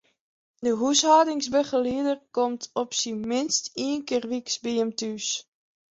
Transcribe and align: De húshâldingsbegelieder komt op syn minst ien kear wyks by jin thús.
De 0.63 0.71
húshâldingsbegelieder 0.79 2.19
komt 2.35 2.63
op 2.81 2.89
syn 2.99 3.19
minst 3.31 3.63
ien 3.85 3.99
kear 4.07 4.25
wyks 4.31 4.55
by 4.63 4.71
jin 4.79 4.91
thús. 4.99 5.27